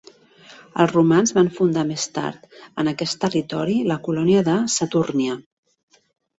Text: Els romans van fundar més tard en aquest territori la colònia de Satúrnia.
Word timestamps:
Els 0.83 0.93
romans 0.95 1.33
van 1.35 1.51
fundar 1.57 1.83
més 1.91 2.07
tard 2.15 2.49
en 2.85 2.91
aquest 2.93 3.21
territori 3.27 3.79
la 3.95 4.01
colònia 4.11 4.45
de 4.51 4.59
Satúrnia. 4.81 5.41